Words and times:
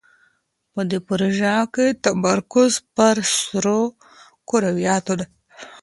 په 0.73 0.81
دې 0.89 0.99
پروژه 1.07 1.55
کې 1.73 1.85
تمرکز 2.03 2.71
پر 2.95 3.15
سرو 3.37 3.81
کرویاتو 4.49 5.13
دی. 5.19 5.27